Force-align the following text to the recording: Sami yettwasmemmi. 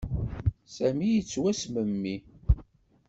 Sami 0.75 1.07
yettwasmemmi. 1.13 2.15